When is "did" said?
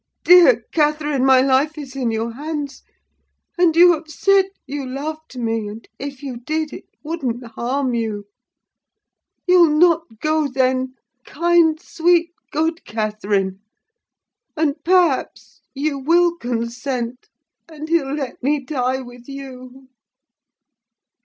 6.37-6.73